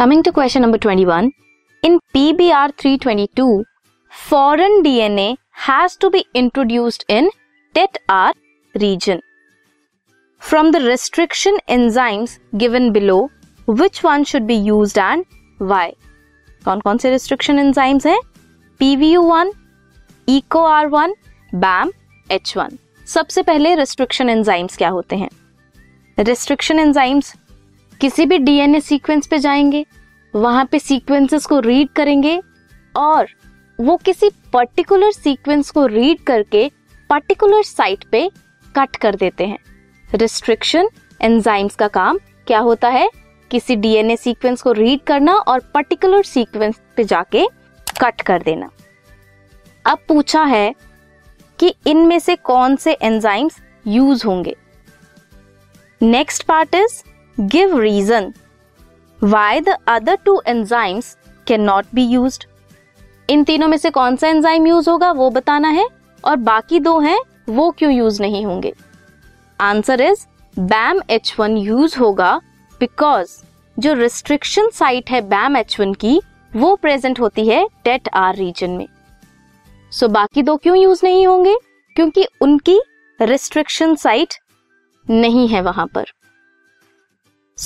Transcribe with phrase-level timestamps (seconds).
[0.00, 1.32] Coming to question number 21.
[1.82, 3.64] In PBR 322,
[4.10, 7.28] foreign DNA has to be introduced in
[7.74, 8.32] TET-R
[8.80, 9.20] region.
[10.38, 13.28] From the restriction enzymes given below,
[13.66, 15.24] which one should be used and
[15.58, 15.92] why?
[16.64, 18.20] कौन कौन से restriction enzymes हैं?
[18.80, 19.50] PVU1,
[20.28, 21.12] EcoR1,
[21.54, 21.90] BAM,
[22.30, 22.76] H1.
[23.06, 25.30] सबसे पहले restriction enzymes क्या होते हैं?
[26.20, 27.36] Restriction enzymes
[28.00, 29.86] किसी भी डीएनए सीक्वेंस पे जाएँगे,
[30.34, 32.42] वहाँ पे सीक्वेंसेस को रीड करेंगे
[32.96, 33.28] और
[33.80, 36.70] वो किसी पर्टिकुलर सीक्वेंस को रीड करके
[37.10, 38.30] पर्टिकुलर साइट पे
[38.76, 39.58] कट कर देते हैं।
[40.14, 40.88] रिस्ट्रिक्शन
[41.22, 43.10] एंजाइम्स का काम क्या होता है?
[43.50, 47.46] किसी डीएनए सीक्वेंस को रीड करना और पर्टिकुलर सीक्वेंस पे जाके
[48.00, 48.70] कट कर देना।
[49.86, 50.74] अब पूछा है
[51.58, 54.56] कि इनमें से कौन से एंजाइम्स यूज़ होंगे।
[56.02, 57.02] Next part is
[57.40, 58.32] give reason
[59.22, 62.38] why the other two enzymes can not be use
[63.30, 65.86] इन तीनों में से कौन सा एंजाइम यूज़ होगा वो बताना है
[66.24, 68.72] और बाकी दो हैं वो क्यों यूज़ नहीं होंगे?
[69.60, 72.40] Answer is Bam H one use होगा
[72.80, 73.38] बिकॉज़
[73.78, 76.20] जो रिस्ट्रिक्शन साइट है बैम एच वन की
[76.56, 78.86] वो प्रेजेंट होती है टेट आर रीजन में।
[79.92, 81.56] सो so, बाकी दो क्यों यूज़ नहीं होंगे?
[81.96, 82.80] क्योंकि उनकी
[83.20, 84.34] रिस्ट्रिक्शन साइट
[85.10, 86.04] नहीं है वहाँ पर।